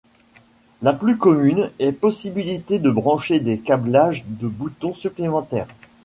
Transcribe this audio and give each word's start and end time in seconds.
La 0.81 0.93
plus 0.93 1.15
commune 1.19 1.69
est 1.77 1.91
possibilité 1.91 2.79
de 2.79 2.89
brancher 2.89 3.39
des 3.39 3.59
câblages 3.59 4.23
de 4.25 4.47
boutons 4.47 4.95
supplémentaires. 4.95 5.67